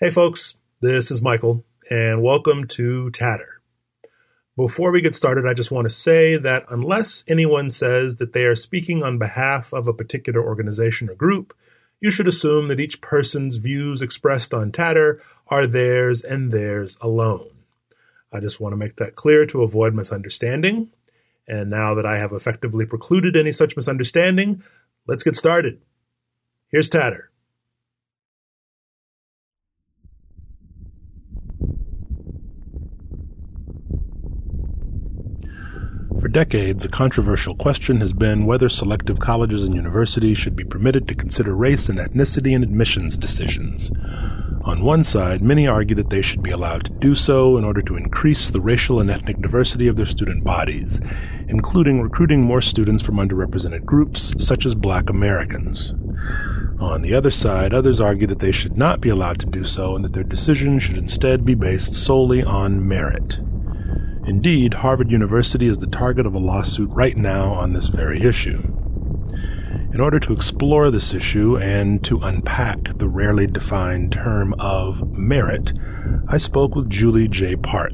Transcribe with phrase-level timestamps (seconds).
[0.00, 3.60] Hey, folks, this is Michael, and welcome to Tatter.
[4.56, 8.42] Before we get started, I just want to say that unless anyone says that they
[8.42, 11.56] are speaking on behalf of a particular organization or group,
[12.00, 17.50] you should assume that each person's views expressed on Tatter are theirs and theirs alone.
[18.32, 20.90] I just want to make that clear to avoid misunderstanding.
[21.46, 24.64] And now that I have effectively precluded any such misunderstanding,
[25.06, 25.80] let's get started.
[26.66, 27.30] Here's Tatter.
[36.24, 41.06] For decades, a controversial question has been whether selective colleges and universities should be permitted
[41.06, 43.90] to consider race and ethnicity in admissions decisions.
[44.62, 47.82] On one side, many argue that they should be allowed to do so in order
[47.82, 50.98] to increase the racial and ethnic diversity of their student bodies,
[51.46, 55.92] including recruiting more students from underrepresented groups such as black Americans.
[56.80, 59.94] On the other side, others argue that they should not be allowed to do so
[59.94, 63.36] and that their decision should instead be based solely on merit.
[64.26, 68.62] Indeed, Harvard University is the target of a lawsuit right now on this very issue.
[69.92, 75.72] In order to explore this issue and to unpack the rarely defined term of merit,
[76.26, 77.54] I spoke with Julie J.
[77.54, 77.92] Park.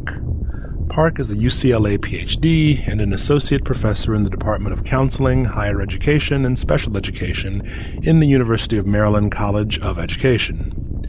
[0.89, 5.83] Park is a UCLA PhD and an associate professor in the Department of Counseling, Higher
[5.83, 11.07] Education, and Special Education in the University of Maryland College of Education.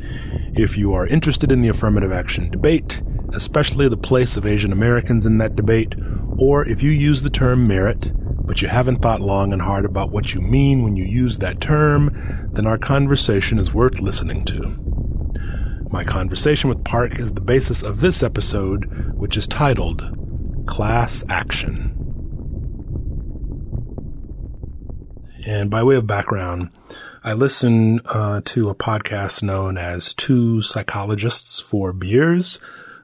[0.55, 3.01] If you are interested in the affirmative action debate,
[3.33, 5.95] especially the place of Asian Americans in that debate,
[6.37, 8.11] or if you use the term merit,
[8.45, 11.61] but you haven't thought long and hard about what you mean when you use that
[11.61, 14.77] term, then our conversation is worth listening to.
[15.89, 21.97] My conversation with Park is the basis of this episode, which is titled Class Action.
[25.45, 26.69] And by way of background,
[27.23, 32.57] I listen uh, to a podcast known as Two Psychologists Four Beers,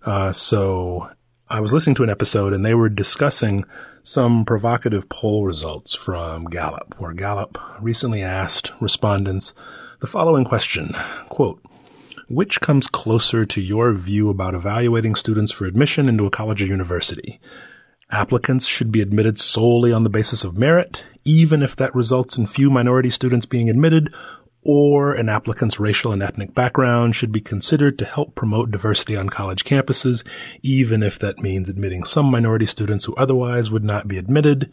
[0.08, 1.10] uh, so
[1.50, 3.66] I was listening to an episode and they were discussing
[4.04, 9.54] some provocative poll results from Gallup, where Gallup recently asked respondents
[10.00, 10.96] the following question,
[11.28, 11.62] quote,
[12.30, 16.66] which comes closer to your view about evaluating students for admission into a college or
[16.66, 17.42] university?
[18.10, 22.48] Applicants should be admitted solely on the basis of merit, even if that results in
[22.48, 24.14] few minority students being admitted,
[24.67, 29.30] or an applicant's racial and ethnic background should be considered to help promote diversity on
[29.30, 30.28] college campuses,
[30.61, 34.70] even if that means admitting some minority students who otherwise would not be admitted.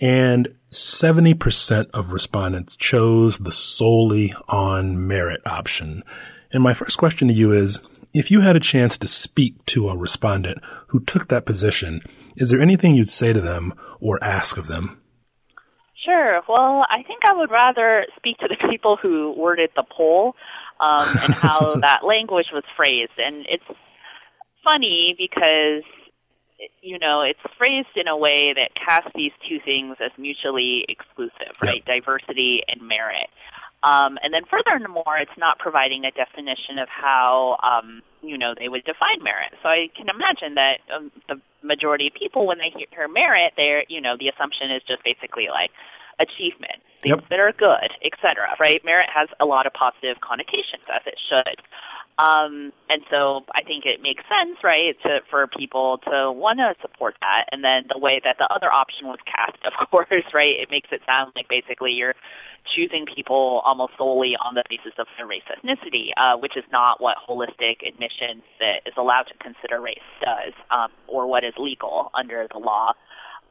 [0.00, 6.02] And 70% of respondents chose the solely on merit option.
[6.50, 7.78] And my first question to you is,
[8.14, 12.00] if you had a chance to speak to a respondent who took that position,
[12.36, 14.98] is there anything you'd say to them or ask of them?
[16.06, 16.40] Sure.
[16.48, 20.36] Well, I think I would rather speak to the people who worded the poll
[20.78, 23.18] um, and how that language was phrased.
[23.18, 23.64] And it's
[24.64, 25.82] funny because,
[26.80, 31.56] you know, it's phrased in a way that casts these two things as mutually exclusive,
[31.60, 31.82] right?
[31.84, 32.04] Yep.
[32.04, 33.28] Diversity and merit.
[33.82, 38.68] Um, and then furthermore, it's not providing a definition of how, um, you know, they
[38.68, 39.52] would define merit.
[39.62, 43.84] So I can imagine that um, the majority of people, when they hear merit, they're,
[43.88, 45.70] you know, the assumption is just basically like,
[46.18, 47.28] achievement, things yep.
[47.30, 48.56] that are good, etc.
[48.60, 48.84] Right?
[48.84, 51.62] Merit has a lot of positive connotations, as it should.
[52.18, 56.74] Um, and so I think it makes sense, right, to, for people to want to
[56.80, 57.44] support that.
[57.52, 60.88] And then the way that the other option was cast, of course, right, it makes
[60.92, 62.14] it sound like basically you're
[62.74, 67.00] choosing people almost solely on the basis of their race ethnicity, uh, which is not
[67.00, 72.10] what holistic admissions that is allowed to consider race does, um, or what is legal
[72.14, 72.92] under the law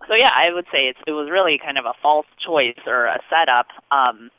[0.07, 3.06] so yeah, I would say it's, it was really kind of a false choice or
[3.06, 4.29] a setup um,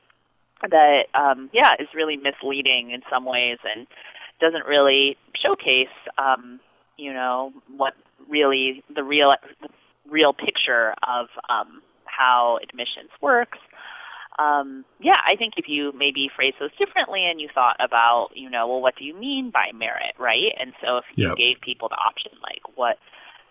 [0.68, 3.86] that um, yeah is really misleading in some ways and
[4.40, 6.60] doesn't really showcase um,
[6.96, 7.94] you know what
[8.28, 9.68] really the real the
[10.08, 13.58] real picture of um, how admissions works.
[14.38, 18.50] Um, yeah, I think if you maybe phrase those differently and you thought about, you
[18.50, 20.52] know, well, what do you mean by merit, right?
[20.60, 21.38] And so if you yep.
[21.38, 22.98] gave people the option, like, what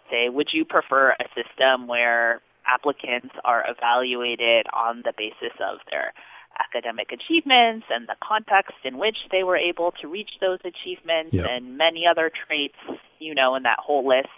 [0.09, 6.13] say, would you prefer a system where applicants are evaluated on the basis of their
[6.59, 11.45] academic achievements and the context in which they were able to reach those achievements yep.
[11.49, 12.77] and many other traits,
[13.19, 14.29] you know, in that whole list,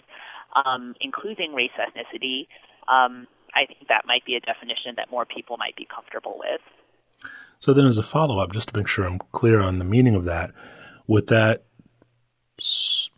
[0.64, 2.48] um, including race ethnicity,
[2.88, 6.60] um, I think that might be a definition that more people might be comfortable with.
[7.60, 10.24] So then as a follow-up, just to make sure I'm clear on the meaning of
[10.26, 10.52] that,
[11.06, 11.64] would that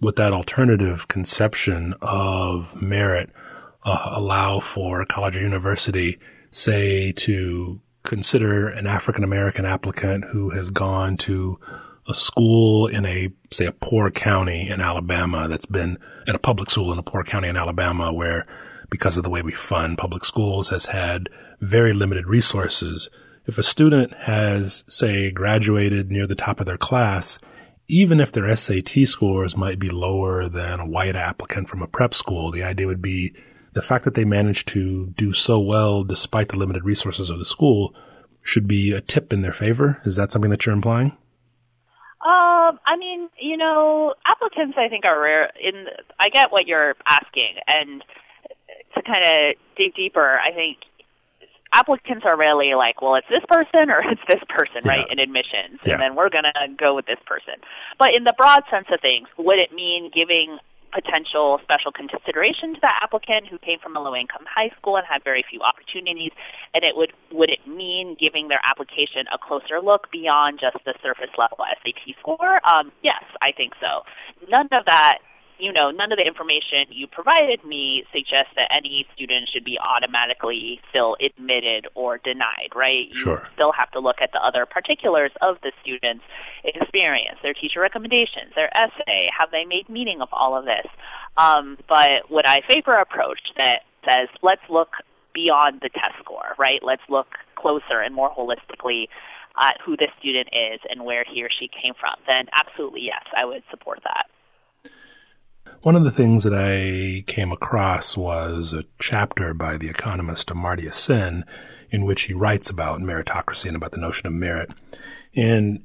[0.01, 3.31] with that alternative conception of merit
[3.85, 6.19] uh, allow for a college or university,
[6.51, 11.59] say, to consider an African American applicant who has gone to
[12.09, 16.71] a school in a, say, a poor county in Alabama that's been in a public
[16.71, 18.47] school in a poor county in Alabama where
[18.91, 21.29] because of the way we fund public schools has had
[21.61, 23.09] very limited resources.
[23.47, 27.39] If a student has, say, graduated near the top of their class,
[27.91, 32.15] even if their SAT scores might be lower than a white applicant from a prep
[32.15, 33.35] school, the idea would be
[33.73, 37.45] the fact that they managed to do so well despite the limited resources of the
[37.45, 37.95] school
[38.43, 40.01] should be a tip in their favor.
[40.05, 41.17] Is that something that you're implying?
[42.25, 45.51] Um, I mean, you know, applicants I think are rare.
[45.61, 45.87] In
[46.19, 48.03] I get what you're asking, and
[48.95, 50.79] to kind of dig deeper, I think
[51.73, 54.91] applicants are really like, well, it's this person or it's this person, yeah.
[54.91, 55.95] right, in admissions, yeah.
[55.95, 57.55] and then we're gonna go with this person.
[57.99, 60.59] But in the broad sense of things, would it mean giving
[60.93, 65.07] potential special consideration to the applicant who came from a low income high school and
[65.07, 66.33] had very few opportunities
[66.75, 70.95] and it would would it mean giving their application a closer look beyond just the
[71.03, 74.03] surface level SAT score um, yes I think so
[74.49, 75.19] none of that
[75.61, 79.79] you know, none of the information you provided me suggests that any student should be
[79.79, 83.09] automatically still admitted or denied, right?
[83.09, 83.49] You sure.
[83.55, 86.25] still have to look at the other particulars of the student's
[86.65, 90.87] experience, their teacher recommendations, their essay, have they made meaning of all of this?
[91.37, 94.95] Um, but would I favor approach that says, let's look
[95.33, 96.81] beyond the test score, right?
[96.83, 99.07] Let's look closer and more holistically
[99.61, 103.25] at who this student is and where he or she came from, then absolutely yes,
[103.37, 104.27] I would support that.
[105.83, 110.93] One of the things that I came across was a chapter by the economist Amartya
[110.93, 111.47] Sen
[111.89, 114.71] in which he writes about meritocracy and about the notion of merit.
[115.35, 115.83] And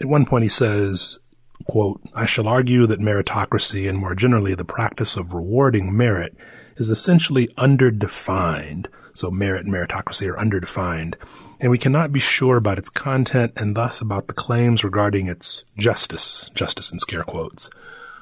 [0.00, 1.20] at one point he says,
[1.68, 6.36] quote, I shall argue that meritocracy and more generally the practice of rewarding merit
[6.74, 8.86] is essentially underdefined.
[9.14, 11.14] So merit and meritocracy are underdefined.
[11.60, 15.64] And we cannot be sure about its content and thus about the claims regarding its
[15.76, 17.70] justice, justice in scare quotes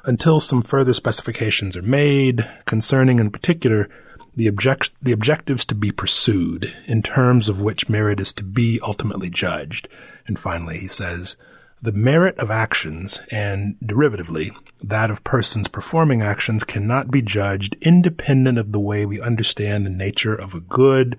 [0.05, 3.89] until some further specifications are made concerning, in particular,
[4.37, 8.79] the, object- the objectives to be pursued in terms of which merit is to be
[8.83, 9.89] ultimately judged.
[10.27, 11.37] And finally, he says,
[11.81, 14.51] the merit of actions and derivatively
[14.83, 19.91] that of persons performing actions cannot be judged independent of the way we understand the
[19.91, 21.17] nature of a good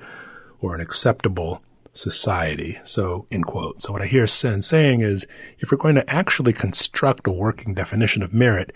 [0.59, 1.61] or an acceptable
[1.93, 2.77] society.
[2.83, 3.81] So, in quote.
[3.81, 5.25] So what I hear Sen saying is,
[5.59, 8.71] if we're going to actually construct a working definition of merit,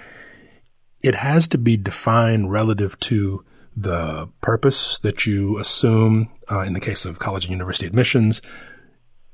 [1.01, 3.45] it has to be defined relative to
[3.75, 8.42] the purpose that you assume, uh, in the case of college and university admissions,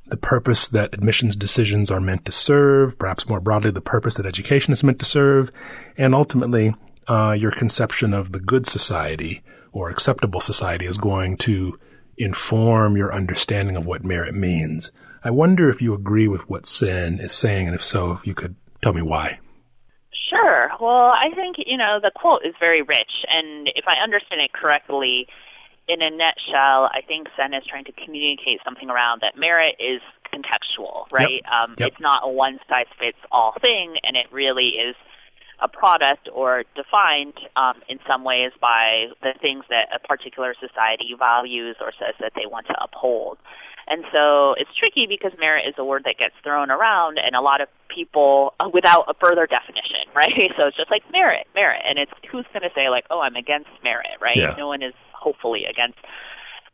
[0.07, 4.25] the purpose that admissions decisions are meant to serve, perhaps more broadly, the purpose that
[4.25, 5.51] education is meant to serve,
[5.97, 6.73] and ultimately,
[7.07, 11.77] uh, your conception of the good society or acceptable society is going to
[12.19, 14.91] inform your understanding of what merit means.
[15.23, 18.35] I wonder if you agree with what Sen is saying, and if so, if you
[18.35, 19.39] could tell me why.
[20.29, 20.69] Sure.
[20.79, 24.53] Well, I think, you know, the quote is very rich, and if I understand it
[24.53, 25.27] correctly,
[25.87, 30.01] in a nutshell, I think Sen is trying to communicate something around that merit is
[30.31, 31.41] contextual, right?
[31.43, 31.51] Yep.
[31.51, 31.87] Um, yep.
[31.89, 34.95] It's not a one size fits all thing, and it really is
[35.61, 41.15] a product or defined um, in some ways by the things that a particular society
[41.17, 43.37] values or says that they want to uphold.
[43.87, 47.41] And so it's tricky because merit is a word that gets thrown around, and a
[47.41, 50.51] lot of people uh, without a further definition, right?
[50.55, 53.35] So it's just like merit, merit, and it's who's going to say like, oh, I'm
[53.35, 54.37] against merit, right?
[54.37, 54.53] Yeah.
[54.57, 55.97] No one is hopefully against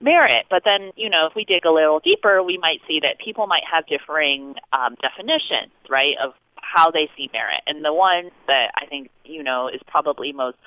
[0.01, 0.45] merit.
[0.49, 3.47] But then, you know, if we dig a little deeper, we might see that people
[3.47, 6.33] might have differing um, definitions, right, of
[6.75, 7.61] how they see merit.
[7.65, 10.57] And the one that I think, you know, is probably most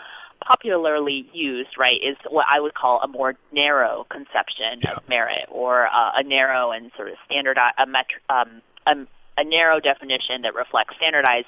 [0.41, 4.95] popularly used, right, is what I would call a more narrow conception yeah.
[4.95, 9.45] of merit or uh, a narrow and sort of standardized, a, metri- um, a, a
[9.45, 11.47] narrow definition that reflects standardized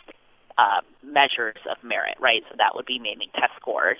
[0.58, 2.42] uh, measures of merit, right?
[2.50, 3.98] So that would be mainly test scores,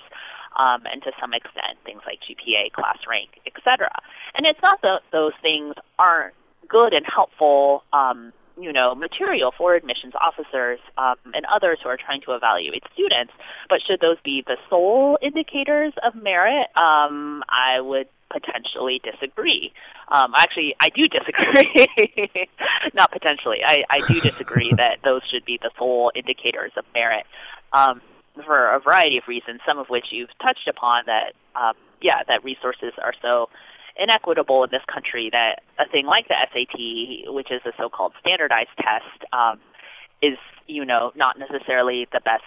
[0.59, 3.89] um, and to some extent things like GPA, class rank, etc.
[4.35, 6.35] And it's not that those things aren't
[6.67, 11.97] good and helpful um, you know, material for admissions officers um, and others who are
[11.97, 13.33] trying to evaluate students.
[13.69, 16.67] But should those be the sole indicators of merit?
[16.75, 19.73] Um, I would potentially disagree.
[20.07, 22.49] Um, actually, I do disagree.
[22.93, 23.59] Not potentially.
[23.65, 27.25] I, I do disagree that those should be the sole indicators of merit
[27.73, 28.01] um,
[28.45, 32.43] for a variety of reasons, some of which you've touched upon that, um, yeah, that
[32.43, 33.49] resources are so
[33.97, 38.69] inequitable in this country that a thing like the SAT, which is a so-called standardized
[38.77, 39.59] test, um,
[40.21, 42.43] is you know not necessarily the best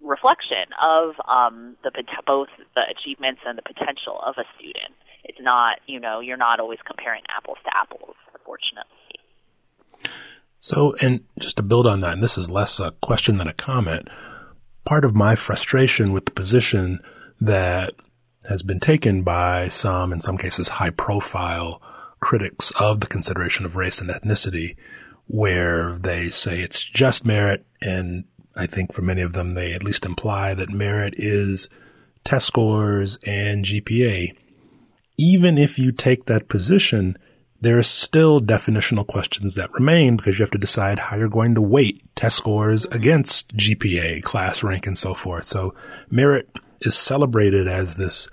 [0.00, 1.90] reflection of um, the
[2.26, 4.94] both the achievements and the potential of a student.
[5.24, 8.90] It's not you know you're not always comparing apples to apples, unfortunately.
[10.58, 13.52] So, and just to build on that, and this is less a question than a
[13.52, 14.08] comment,
[14.86, 17.00] part of my frustration with the position
[17.40, 17.94] that
[18.48, 21.80] has been taken by some, in some cases, high profile
[22.20, 24.76] critics of the consideration of race and ethnicity,
[25.26, 27.64] where they say it's just merit.
[27.80, 28.24] And
[28.56, 31.68] I think for many of them, they at least imply that merit is
[32.24, 34.36] test scores and GPA.
[35.16, 37.16] Even if you take that position,
[37.60, 41.54] there are still definitional questions that remain because you have to decide how you're going
[41.54, 45.44] to weight test scores against GPA, class rank, and so forth.
[45.44, 45.74] So
[46.10, 46.48] merit
[46.84, 48.28] is celebrated as this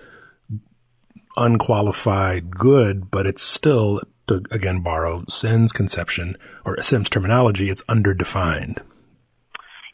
[1.38, 8.80] unqualified good, but it's still, to again borrow Sen's conception or Sen's terminology, it's underdefined.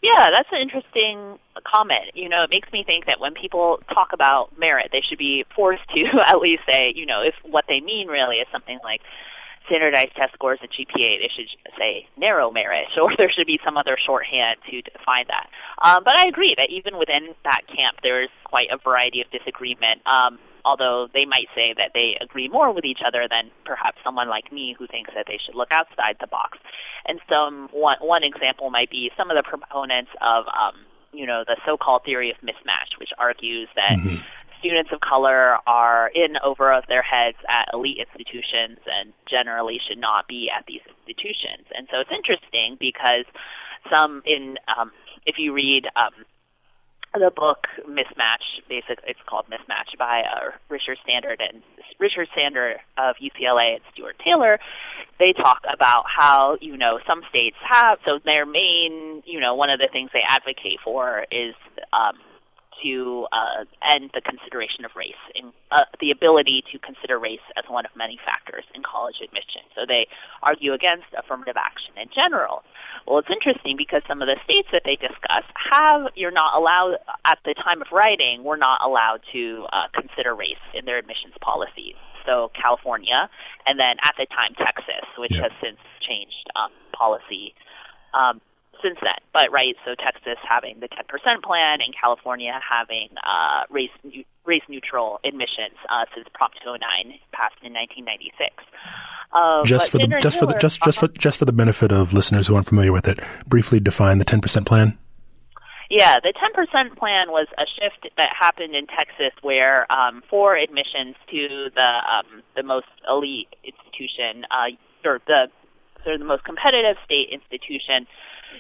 [0.02, 2.12] Yeah, that's an interesting comment.
[2.14, 5.46] You know, it makes me think that when people talk about merit, they should be
[5.56, 9.02] forced to at least say, you know, if what they mean really is something like
[9.67, 11.47] standardized test scores and GPA, they should
[11.77, 15.50] say narrow merit, or there should be some other shorthand to define that.
[15.81, 19.29] Um, but I agree that even within that camp, there is quite a variety of
[19.31, 20.01] disagreement.
[20.07, 24.27] Um, although they might say that they agree more with each other than perhaps someone
[24.27, 26.57] like me who thinks that they should look outside the box.
[27.05, 30.75] And some one one example might be some of the proponents of um,
[31.13, 34.17] you know the so-called theory of mismatch, which argues that mm-hmm
[34.60, 40.28] students of color are in over their heads at elite institutions and generally should not
[40.28, 41.68] be at these institutions.
[41.76, 43.26] And so it's interesting because
[43.92, 44.92] some in um,
[45.26, 46.12] if you read um,
[47.14, 51.62] the book Mismatch, basically it's called Mismatch by uh, Richard Sander and
[52.00, 54.60] Richard Sander of UCLA and Stuart Taylor.
[55.20, 59.70] They talk about how you know some states have so their main you know one
[59.70, 61.56] of the things they advocate for is
[61.94, 62.16] um,
[62.84, 67.65] to uh, end the consideration of race, in, uh, the ability to consider race as
[67.69, 69.62] one of many factors in college admission.
[69.75, 70.07] So they
[70.41, 72.63] argue against affirmative action in general.
[73.05, 76.98] Well, it's interesting because some of the states that they discuss have, you're not allowed,
[77.25, 81.34] at the time of writing, we're not allowed to uh, consider race in their admissions
[81.41, 81.96] policies.
[82.25, 83.29] So California,
[83.65, 85.43] and then at the time Texas, which yeah.
[85.43, 87.53] has since changed um, policy.
[88.13, 88.41] Um,
[88.81, 89.19] since then.
[89.34, 93.91] But right, so Texas having the 10% plan and California having uh, race
[94.46, 98.63] race neutral admissions uh, since Prop 209 passed in 1996.
[99.34, 102.13] Uh, just for the just for the just just for just for the benefit of
[102.13, 104.98] listeners who aren't familiar with it, briefly define the 10% plan.
[105.89, 111.15] Yeah, the 10% plan was a shift that happened in Texas where um, for admissions
[111.31, 114.67] to the um, the most elite institution uh,
[115.05, 115.48] or the
[116.03, 118.07] sort of the most competitive state institution,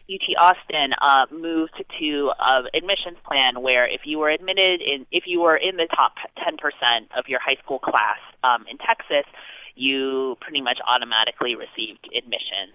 [0.09, 5.25] UT Austin uh, moved to uh, admissions plan where if you were admitted in, if
[5.27, 9.25] you were in the top 10% of your high school class um, in Texas,
[9.75, 12.73] you pretty much automatically received admission.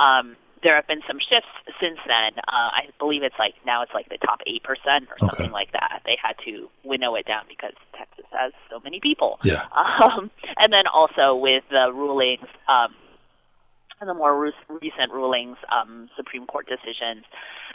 [0.00, 2.32] Um, there have been some shifts since then.
[2.38, 5.52] Uh, I believe it's like now it's like the top eight percent or something okay.
[5.52, 6.00] like that.
[6.06, 9.38] They had to winnow it down because Texas has so many people.
[9.44, 9.66] Yeah.
[10.04, 12.94] Um, and then also with the rulings um,
[14.06, 17.24] the more re- recent rulings, um, Supreme Court decisions,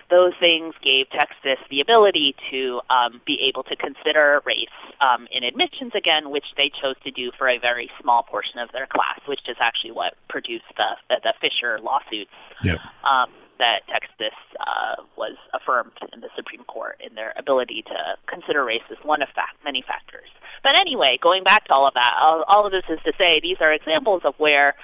[0.10, 4.68] those things gave Texas the ability to um, be able to consider race
[5.02, 8.70] um, in admissions again, which they chose to do for a very small portion of
[8.72, 12.32] their class, which is actually what produced the the, Fisher lawsuits.
[12.64, 12.80] Yep.
[13.04, 18.64] Um, that Texas uh, was affirmed in the Supreme Court in their ability to consider
[18.64, 20.30] race as one of fa- many factors.
[20.64, 23.42] But anyway, going back to all of that, all, all of this is to say
[23.42, 24.76] these are examples of where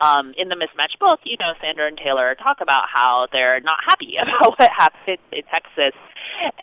[0.00, 3.78] um, in the mismatch book, you know, Sander and Taylor talk about how they're not
[3.86, 5.94] happy about what happened in Texas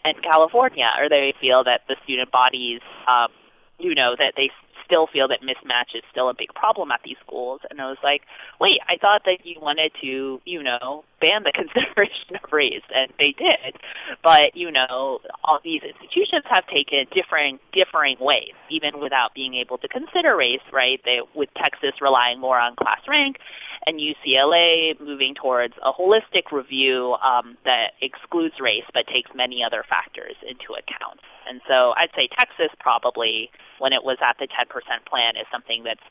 [0.04, 3.30] and California, or they feel that the student bodies, um,
[3.80, 4.50] you know, that they
[4.92, 7.62] still feel that mismatch is still a big problem at these schools.
[7.70, 8.24] And I was like,
[8.60, 13.12] wait, I thought that you wanted to, you know, ban the consideration of race, and
[13.18, 13.78] they did.
[14.22, 19.78] But you know, all these institutions have taken different, differing ways, even without being able
[19.78, 20.60] to consider race.
[20.74, 21.00] Right?
[21.06, 23.38] They, with Texas relying more on class rank,
[23.88, 29.84] and UCLA moving towards a holistic review um, that excludes race but takes many other
[29.88, 31.20] factors into account.
[31.50, 33.50] And so I'd say Texas probably,
[33.82, 34.70] when it was at the 10%
[35.10, 36.06] plan, is something that's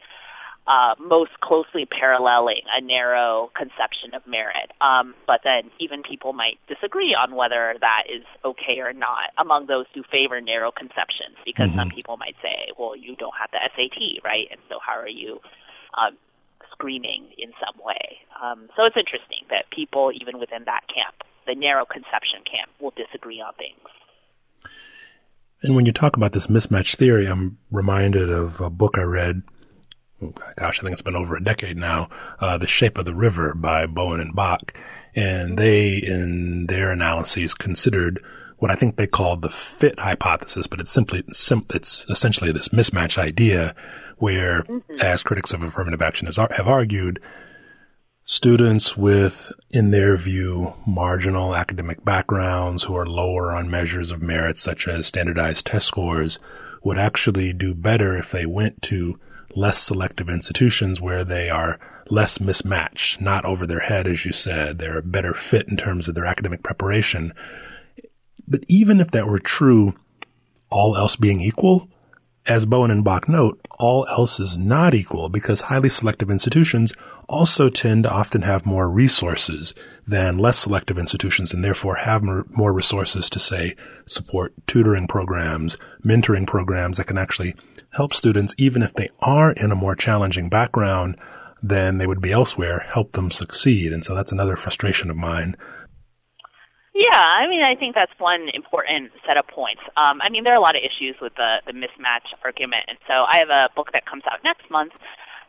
[0.66, 4.70] uh, most closely paralleling a narrow conception of merit.
[4.80, 9.66] Um, but then even people might disagree on whether that is okay or not among
[9.66, 11.78] those who favor narrow conceptions, because mm-hmm.
[11.78, 14.48] some people might say, well, you don't have the SAT, right?
[14.50, 15.40] And so how are you
[15.96, 16.16] um,
[16.72, 18.18] screening in some way?
[18.40, 21.14] Um, so it's interesting that people, even within that camp,
[21.46, 23.88] the narrow conception camp, will disagree on things.
[25.62, 29.42] And when you talk about this mismatch theory, I'm reminded of a book I read
[30.56, 32.08] gosh, I think it's been over a decade now,
[32.40, 34.74] uh, The Shape of the River by Bowen and Bok.
[35.14, 38.22] And they, in their analyses, considered
[38.58, 43.16] what I think they called the fit hypothesis, but it's simply, it's essentially this mismatch
[43.16, 43.74] idea
[44.18, 45.00] where, mm-hmm.
[45.00, 47.20] as critics of affirmative action has, have argued,
[48.30, 54.56] students with, in their view, marginal academic backgrounds who are lower on measures of merit,
[54.56, 56.38] such as standardized test scores,
[56.84, 59.18] would actually do better if they went to
[59.56, 64.78] less selective institutions where they are less mismatched, not over their head, as you said.
[64.78, 67.32] They're a better fit in terms of their academic preparation.
[68.46, 69.96] But even if that were true,
[70.70, 71.88] all else being equal,
[72.50, 76.92] as Bowen and Bok note, all else is not equal because highly selective institutions
[77.28, 79.72] also tend to often have more resources
[80.04, 86.44] than less selective institutions and therefore have more resources to say support tutoring programs, mentoring
[86.44, 87.54] programs that can actually
[87.90, 91.16] help students, even if they are in a more challenging background
[91.62, 93.92] than they would be elsewhere, help them succeed.
[93.92, 95.56] And so that's another frustration of mine
[97.00, 99.80] yeah, I mean, I think that's one important set of points.
[99.96, 102.98] Um, I mean, there are a lot of issues with the, the mismatch argument, and
[103.06, 104.92] so I have a book that comes out next month.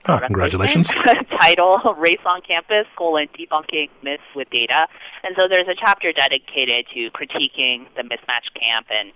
[0.08, 0.89] Oh, congratulations.
[1.41, 4.88] title, Race on Campus, colon, debunking myths with data.
[5.24, 9.12] And so there's a chapter dedicated to critiquing the mismatch camp and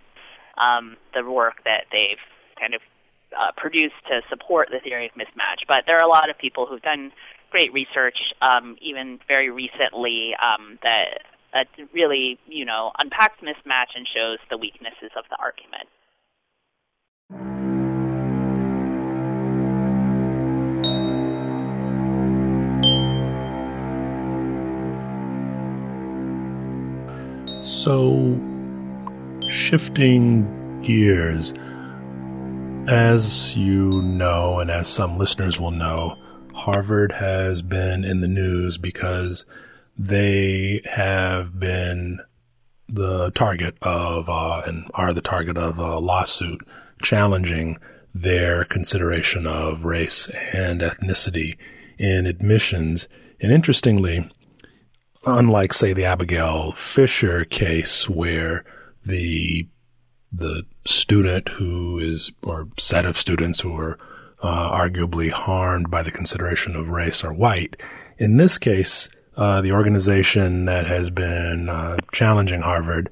[0.58, 2.20] um, the work that they've
[2.60, 2.82] kind of
[3.40, 5.66] uh, produced to support the theory of mismatch.
[5.70, 7.14] But there are a lot of people who've done
[7.50, 11.22] great research, um, even very recently, um, that
[11.56, 15.88] that really, you know, unpacks mismatch and shows the weaknesses of the argument.
[27.64, 28.38] So,
[29.50, 31.54] shifting gears,
[32.90, 36.18] as you know, and as some listeners will know,
[36.54, 39.46] Harvard has been in the news because
[39.98, 42.20] they have been
[42.88, 46.62] the target of uh, and are the target of a lawsuit
[47.02, 47.78] challenging
[48.14, 51.58] their consideration of race and ethnicity
[51.98, 53.08] in admissions.
[53.42, 54.30] And interestingly,
[55.26, 58.64] unlike say the Abigail Fisher case where
[59.06, 59.68] the
[60.32, 63.98] the student who is or set of students who are
[64.42, 67.78] uh, arguably harmed by the consideration of race are white.
[68.18, 73.10] In this case, uh, the organization that has been uh, challenging Harvard.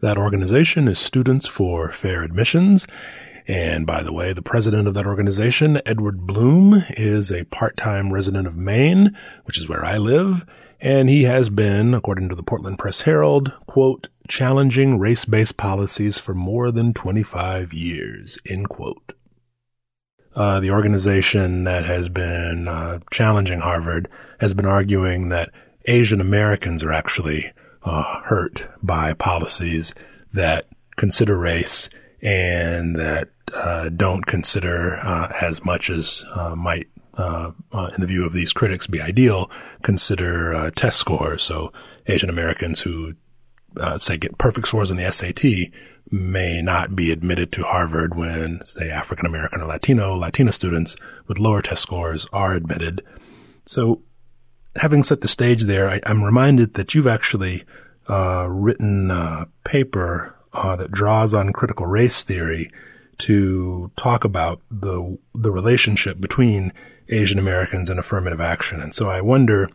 [0.00, 2.86] That organization is Students for Fair Admissions.
[3.46, 8.46] And by the way, the president of that organization, Edward Blum, is a part-time resident
[8.46, 10.44] of Maine, which is where I live.
[10.80, 16.34] And he has been, according to the Portland Press Herald, quote, challenging race-based policies for
[16.34, 19.12] more than 25 years, end quote.
[20.34, 24.08] Uh, the organization that has been uh, challenging Harvard
[24.40, 25.50] has been arguing that
[25.86, 29.94] Asian Americans are actually uh, hurt by policies
[30.32, 31.90] that consider race
[32.22, 36.24] and that uh, don't consider uh, as much as
[36.56, 39.50] might, in the view of these critics, be ideal,
[39.82, 41.42] consider test scores.
[41.42, 41.72] So
[42.06, 43.14] Asian Americans who
[43.96, 45.72] say get perfect scores on the SAT
[46.10, 51.38] may not be admitted to Harvard when, say, African American or Latino, Latina students with
[51.38, 53.02] lower test scores are admitted.
[53.64, 54.02] So,
[54.76, 57.64] having set the stage there, I, am reminded that you've actually
[58.08, 62.70] uh, written a paper uh, that draws on critical race theory
[63.18, 66.72] to talk about the the relationship between
[67.08, 68.80] Asian Americans and affirmative action.
[68.80, 69.70] And so, I wonder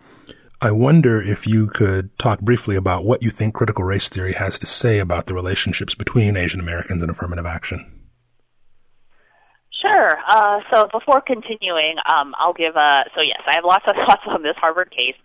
[0.60, 4.58] I wonder if you could talk briefly about what you think critical race theory has
[4.58, 7.86] to say about the relationships between Asian Americans and affirmative action.
[10.18, 10.24] Sure.
[10.28, 13.06] Uh, so before continuing, um, I'll give a.
[13.16, 15.16] So yes, I have lots of thoughts on this Harvard case,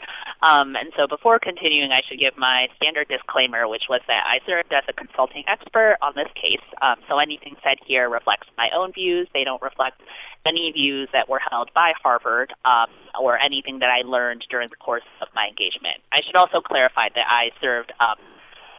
[0.43, 4.45] um, and so before continuing, I should give my standard disclaimer, which was that I
[4.47, 6.65] served as a consulting expert on this case.
[6.81, 9.29] Um, so anything said here reflects my own views.
[9.33, 10.01] They don't reflect
[10.45, 12.89] any views that were held by Harvard um,
[13.21, 15.99] or anything that I learned during the course of my engagement.
[16.13, 18.17] I should also clarify that I served um,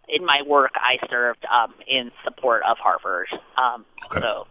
[0.10, 0.72] in my work.
[0.76, 3.28] I served um, in support of Harvard.
[3.58, 4.22] Um, okay.
[4.22, 4.48] So,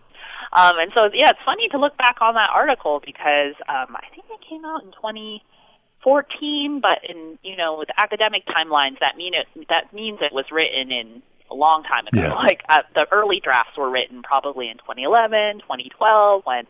[0.52, 4.06] um, and so yeah, it's funny to look back on that article because um, I
[4.14, 9.34] think it came out in 2014, but in you know with academic timelines, that mean
[9.34, 12.20] it that means it was written in a long time ago.
[12.20, 12.34] Yeah.
[12.42, 16.66] Like uh, the early drafts were written probably in 2011, 2012, when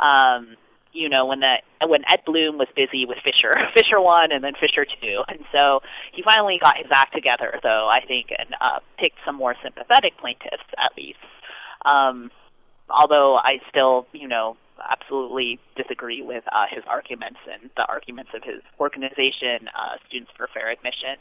[0.00, 0.56] um,
[0.92, 4.54] you know, when the when Ed Blum was busy with Fisher, Fisher one, and then
[4.60, 5.80] Fisher two, and so
[6.12, 10.18] he finally got his act together, though I think, and uh, picked some more sympathetic
[10.18, 11.18] plaintiffs at least.
[11.84, 12.30] Um,
[12.90, 14.56] although I still, you know,
[14.90, 20.48] absolutely disagree with uh, his arguments and the arguments of his organization, uh, Students for
[20.52, 21.16] Fair Admission.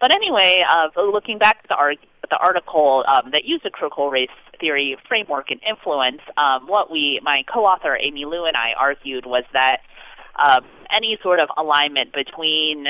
[0.00, 1.96] But anyway, uh, looking back at the,
[2.28, 7.20] the article um, that used the critical race theory framework and influence, um, what we,
[7.22, 9.78] my co-author Amy Liu and I argued was that
[10.36, 12.86] um, any sort of alignment between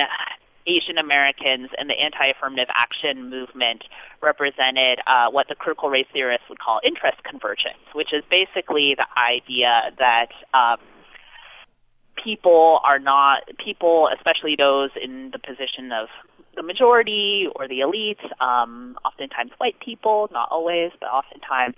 [0.66, 3.84] Asian Americans and the anti-affirmative action movement
[4.20, 9.06] represented uh, what the critical race theorists would call interest convergence, which is basically the
[9.18, 10.78] idea that um,
[12.22, 16.08] people are not people, especially those in the position of
[16.54, 21.74] the majority or the elites, um, oftentimes white people, not always, but oftentimes,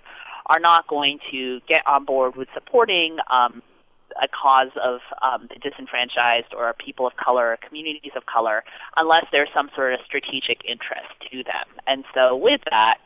[0.47, 3.63] are not going to get on board with supporting um,
[4.21, 8.63] a cause of um, the disenfranchised or people of color, or communities of color,
[8.97, 11.67] unless there's some sort of strategic interest to them.
[11.87, 12.97] And so with that,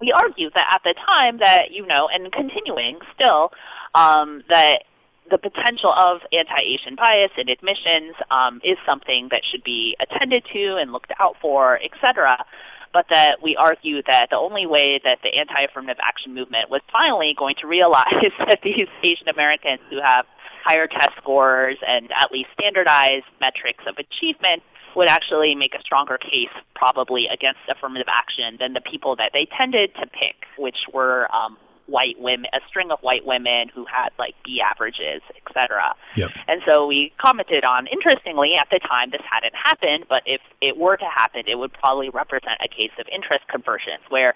[0.00, 3.50] we argue that at the time that, you know, and continuing still,
[3.94, 4.84] um, that
[5.30, 10.76] the potential of anti-Asian bias in admissions um, is something that should be attended to
[10.80, 12.44] and looked out for, et cetera
[12.92, 17.34] but that we argue that the only way that the anti-affirmative action movement was finally
[17.36, 18.04] going to realize
[18.38, 20.26] that these Asian Americans who have
[20.64, 24.62] higher test scores and at least standardized metrics of achievement
[24.96, 29.46] would actually make a stronger case probably against affirmative action than the people that they
[29.56, 31.56] tended to pick, which were um,
[31.88, 35.94] white women, a string of white women who had like B averages, etc.
[36.16, 36.30] Yep.
[36.46, 40.76] And so we commented on, interestingly, at the time this hadn't happened, but if it
[40.76, 44.34] were to happen, it would probably represent a case of interest convergence where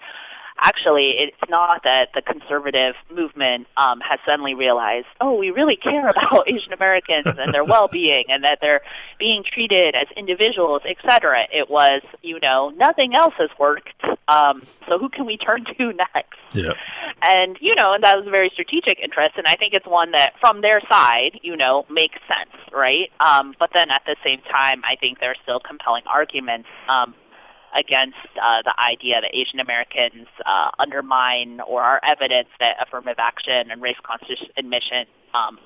[0.59, 6.07] actually it's not that the conservative movement um, has suddenly realized, oh, we really care
[6.09, 8.81] about Asian Americans and their well-being and that they're
[9.19, 11.47] being treated as individuals, etc.
[11.51, 13.89] It was, you know, nothing else has worked,
[14.27, 16.39] um, so who can we turn to next?
[16.53, 16.73] Yeah.
[17.21, 20.11] And you know, and that was a very strategic interest, and I think it's one
[20.11, 23.11] that, from their side, you know, makes sense, right?
[23.19, 27.15] Um, but then at the same time, I think there are still compelling arguments um,
[27.75, 33.71] against uh, the idea that Asian Americans uh, undermine or are evidence that affirmative action
[33.71, 35.57] and race conscious admission um,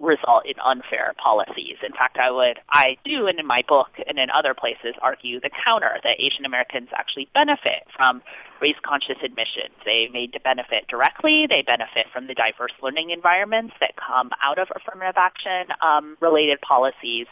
[0.00, 1.76] result in unfair policies.
[1.84, 5.40] In fact, I would, I do, and in my book and in other places, argue
[5.40, 8.22] the counter that Asian Americans actually benefit from
[8.60, 9.76] race conscious admissions.
[9.84, 11.46] They may benefit directly.
[11.48, 16.60] They benefit from the diverse learning environments that come out of affirmative action um, related
[16.60, 17.26] policies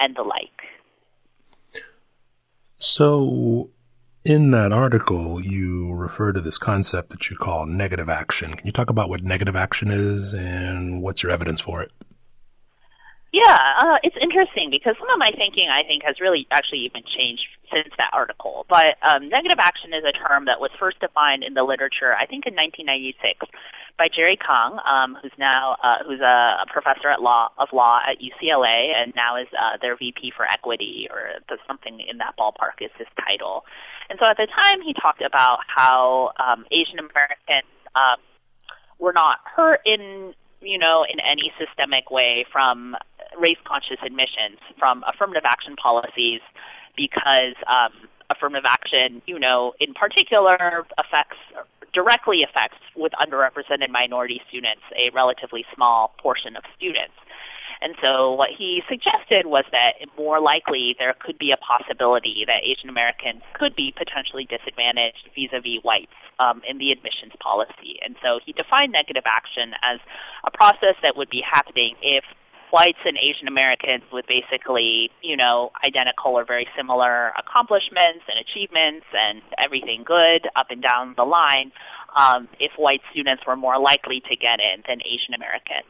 [0.00, 0.50] and the like.
[2.78, 3.70] So,
[4.24, 8.54] in that article, you refer to this concept that you call negative action.
[8.54, 11.92] Can you talk about what negative action is and what's your evidence for it?
[13.36, 17.02] Yeah, uh, it's interesting because some of my thinking, I think, has really actually even
[17.04, 18.64] changed since that article.
[18.66, 22.24] But um, negative action is a term that was first defined in the literature, I
[22.24, 23.44] think, in 1996
[23.98, 28.00] by Jerry Kang, um, who's now uh, who's a, a professor at law of law
[28.08, 31.36] at UCLA, and now is uh, their VP for equity or
[31.68, 33.66] something in that ballpark is his title.
[34.08, 38.16] And so at the time, he talked about how um, Asian Americans uh,
[38.98, 42.96] were not hurt in you know in any systemic way from
[43.38, 46.40] race conscious admissions, from affirmative action policies,
[46.96, 47.92] because um,
[48.30, 51.36] affirmative action, you know, in particular affects
[51.92, 57.14] directly affects with underrepresented minority students a relatively small portion of students.
[57.80, 62.64] And so what he suggested was that more likely there could be a possibility that
[62.64, 67.98] Asian Americans could be potentially disadvantaged vis-a-vis whites um, in the admissions policy.
[68.04, 70.00] And so he defined negative action as
[70.44, 72.24] a process that would be happening if
[72.70, 79.06] whites and Asian Americans with basically, you know, identical or very similar accomplishments and achievements
[79.12, 81.72] and everything good up and down the line,
[82.16, 85.86] um, if white students were more likely to get in than Asian Americans.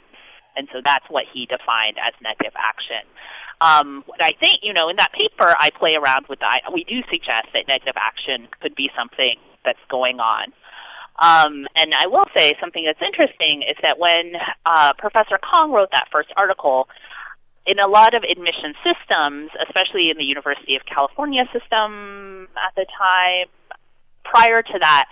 [0.56, 3.04] And so that's what he defined as negative action.
[3.60, 6.60] Um, what I think, you know, in that paper, I play around with that.
[6.72, 10.52] We do suggest that negative action could be something that's going on.
[11.18, 14.32] Um, and I will say something that's interesting is that when
[14.66, 16.88] uh, Professor Kang wrote that first article,
[17.66, 22.86] in a lot of admission systems, especially in the University of California system at the
[22.96, 23.48] time,
[24.24, 25.06] prior to that,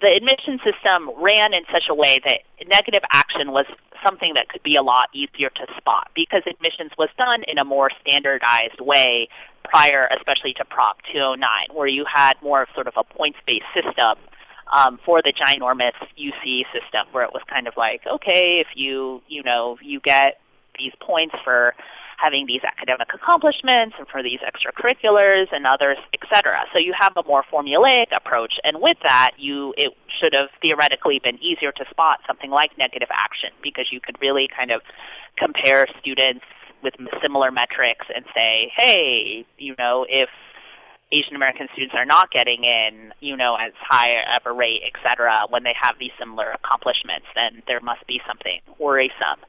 [0.00, 3.64] the admission system ran in such a way that negative action was
[4.04, 7.64] something that could be a lot easier to spot because admissions was done in a
[7.64, 9.28] more standardized way
[9.64, 14.16] prior, especially to Prop 209, where you had more of sort of a points-based system
[14.72, 19.22] um, for the ginormous UC system, where it was kind of like, okay, if you
[19.28, 20.40] you know you get
[20.78, 21.74] these points for
[22.18, 26.64] having these academic accomplishments and for these extracurriculars and others, etc.
[26.72, 31.20] So you have a more formulaic approach, and with that, you it should have theoretically
[31.22, 34.82] been easier to spot something like negative action because you could really kind of
[35.36, 36.44] compare students
[36.82, 40.28] with similar metrics and say, hey, you know, if
[41.12, 44.98] Asian American students are not getting in, you know, as high of a rate, et
[45.08, 49.40] cetera, when they have these similar accomplishments, then there must be something worrisome.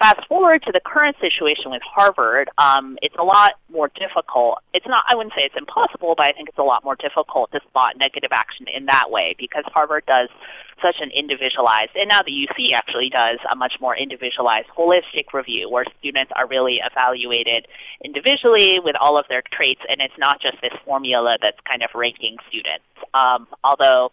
[0.00, 4.60] Fast forward to the current situation with Harvard, um, it's a lot more difficult.
[4.72, 7.52] It's not, I wouldn't say it's impossible, but I think it's a lot more difficult
[7.52, 10.30] to spot negative action in that way because Harvard does
[10.82, 15.68] such an individualized, and now the UC actually does a much more individualized, holistic review
[15.70, 17.66] where students are really evaluated
[18.04, 21.90] individually with all of their traits, and it's not just this formula that's kind of
[21.94, 22.84] ranking students.
[23.14, 24.12] Um, although,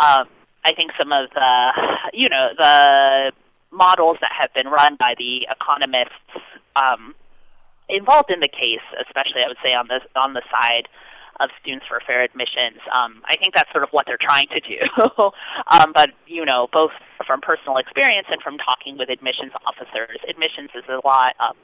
[0.00, 0.26] um,
[0.64, 1.70] I think some of the,
[2.12, 3.32] you know, the
[3.70, 6.12] models that have been run by the economists
[6.76, 7.14] um,
[7.88, 10.88] involved in the case, especially I would say on the on the side
[11.40, 12.78] of students for fair admissions.
[12.92, 14.80] Um, I think that's sort of what they're trying to do.
[15.68, 16.92] um, but you know, both
[17.26, 21.56] from personal experience and from talking with admissions officers, admissions is a lot um,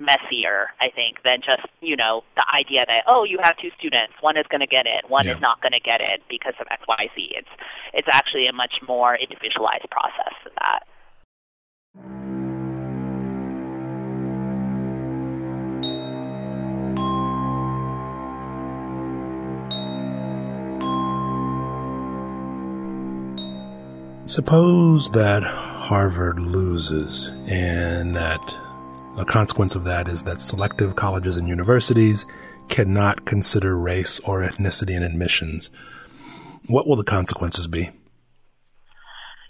[0.00, 4.14] messier, I think, than just you know the idea that oh, you have two students,
[4.20, 5.34] one is going to get it, one yeah.
[5.34, 7.32] is not going to get it because of X, Y, Z.
[7.36, 7.54] It's
[7.92, 10.86] it's actually a much more individualized process than that.
[24.30, 28.40] Suppose that Harvard loses and that
[29.16, 32.26] a consequence of that is that selective colleges and universities
[32.68, 35.68] cannot consider race or ethnicity in admissions.
[36.68, 37.90] What will the consequences be?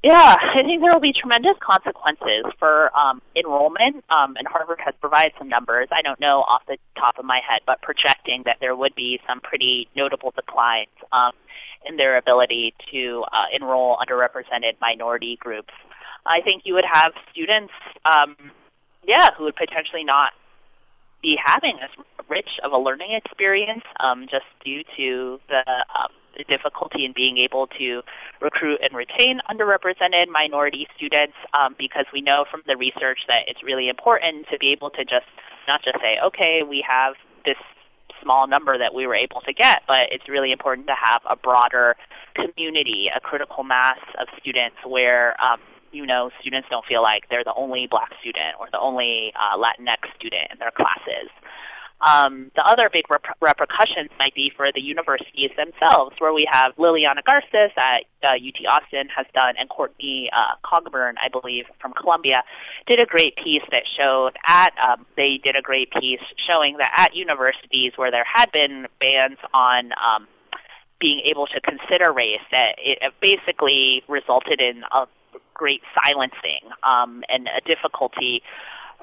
[0.03, 4.95] Yeah, I think there will be tremendous consequences for um, enrollment, um, and Harvard has
[4.99, 5.89] provided some numbers.
[5.93, 9.21] I don't know off the top of my head, but projecting that there would be
[9.29, 11.33] some pretty notable declines um,
[11.87, 15.73] in their ability to uh, enroll underrepresented minority groups.
[16.27, 17.73] I think you would have students,
[18.05, 18.37] um,
[19.07, 20.33] yeah, who would potentially not
[21.23, 21.91] be having as
[22.29, 25.63] rich of a learning experience um, just due to the,
[25.99, 28.03] um, the difficulty in being able to
[28.41, 33.63] recruit and retain underrepresented minority students um, because we know from the research that it's
[33.63, 35.27] really important to be able to just
[35.69, 37.15] not just say, okay, we have
[37.45, 37.57] this
[38.23, 41.37] small number that we were able to get, but it's really important to have a
[41.37, 41.97] broader
[42.35, 45.61] community, a critical mass of students where um,
[45.93, 49.57] you know students don't feel like they're the only black student or the only uh,
[49.57, 51.31] Latinx student in their classes.
[52.03, 56.75] Um, the other big rep- repercussions might be for the universities themselves, where we have
[56.77, 61.93] Liliana Garces at uh, UT Austin has done, and Courtney uh, Cogburn, I believe, from
[61.93, 62.43] Columbia,
[62.87, 66.93] did a great piece that showed at um, they did a great piece showing that
[66.97, 70.27] at universities where there had been bans on um,
[71.01, 75.07] being able to consider race, that it basically resulted in a
[75.55, 78.43] great silencing um, and a difficulty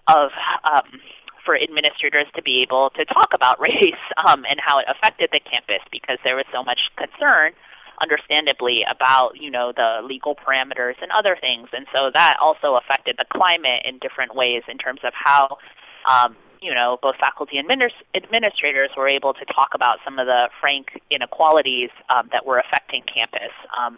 [0.08, 0.32] of
[0.64, 1.00] um,
[1.48, 5.40] for administrators to be able to talk about race um, and how it affected the
[5.40, 7.54] campus because there was so much concern
[8.00, 11.70] understandably about you know the legal parameters and other things.
[11.74, 15.58] And so that also affected the climate in different ways in terms of how
[16.06, 17.68] um, you know both faculty and
[18.14, 23.04] administrators were able to talk about some of the frank inequalities um, that were affecting
[23.04, 23.56] campus.
[23.80, 23.98] Um,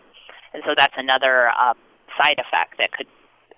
[0.53, 1.73] and so that's another uh,
[2.21, 3.07] side effect that could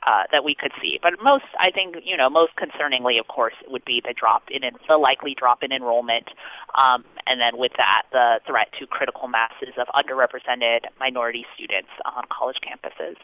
[0.06, 1.00] uh, that we could see.
[1.02, 4.62] But most, I think, you know, most concerningly, of course, would be the drop in
[4.88, 6.28] the likely drop in enrollment,
[6.78, 12.24] um, and then with that, the threat to critical masses of underrepresented minority students on
[12.30, 13.16] college campuses.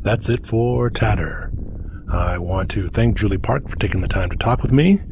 [0.00, 1.50] That's it for Tatter.
[2.10, 5.02] I want to thank Julie Park for taking the time to talk with me.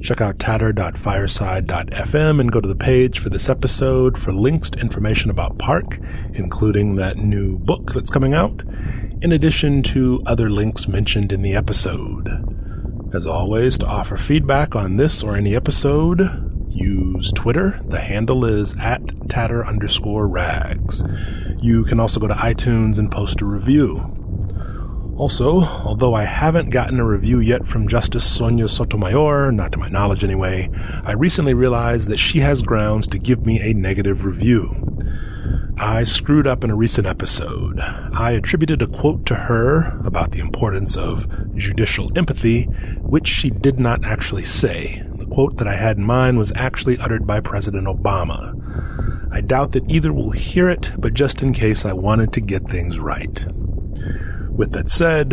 [0.00, 5.28] Check out tatter.fireside.fm and go to the page for this episode for links to information
[5.28, 6.00] about Park,
[6.32, 8.62] including that new book that's coming out,
[9.20, 12.26] in addition to other links mentioned in the episode.
[13.12, 16.22] As always, to offer feedback on this or any episode,
[16.70, 17.78] use Twitter.
[17.86, 21.04] The handle is at tatter underscore rags.
[21.58, 24.15] You can also go to iTunes and post a review.
[25.16, 29.88] Also, although I haven't gotten a review yet from Justice Sonia Sotomayor, not to my
[29.88, 30.68] knowledge anyway,
[31.04, 34.76] I recently realized that she has grounds to give me a negative review.
[35.78, 37.80] I screwed up in a recent episode.
[37.80, 41.26] I attributed a quote to her about the importance of
[41.56, 42.64] judicial empathy,
[43.00, 45.02] which she did not actually say.
[45.14, 48.52] The quote that I had in mind was actually uttered by President Obama.
[49.32, 52.68] I doubt that either will hear it, but just in case I wanted to get
[52.68, 53.46] things right.
[54.56, 55.30] With that said,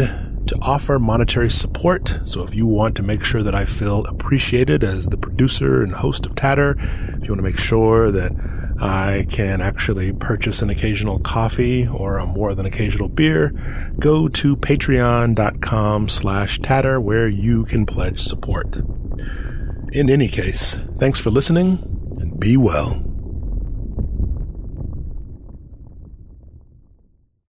[0.48, 4.84] to offer monetary support, so if you want to make sure that I feel appreciated
[4.84, 8.34] as the producer and host of Tatter, if you want to make sure that
[8.82, 13.54] I can actually purchase an occasional coffee or a more than occasional beer,
[13.98, 18.76] go to patreon.com slash tatter where you can pledge support.
[19.94, 21.78] In any case, thanks for listening
[22.20, 23.13] and be well.